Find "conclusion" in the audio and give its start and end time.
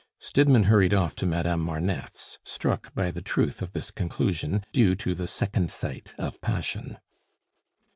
3.91-4.63